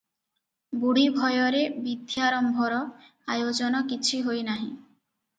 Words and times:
ବୁଢ଼ୀ 0.83 1.01
ଭୟରେ 1.17 1.59
ବିଧ୍ୟାରମ୍ଭର 1.83 2.79
ଆୟୋଜନ 3.35 3.83
କିଛି 3.91 4.23
ହୋଇ 4.29 4.41
ନାହିଁ। 4.49 4.65